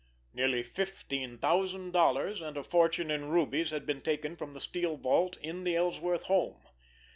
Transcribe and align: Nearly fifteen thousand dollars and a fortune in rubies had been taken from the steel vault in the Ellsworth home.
Nearly 0.33 0.63
fifteen 0.63 1.37
thousand 1.37 1.91
dollars 1.91 2.41
and 2.41 2.57
a 2.57 2.63
fortune 2.63 3.11
in 3.11 3.29
rubies 3.29 3.69
had 3.69 3.85
been 3.85 4.01
taken 4.01 4.35
from 4.35 4.55
the 4.55 4.59
steel 4.59 4.97
vault 4.97 5.37
in 5.43 5.63
the 5.63 5.75
Ellsworth 5.75 6.23
home. 6.23 6.59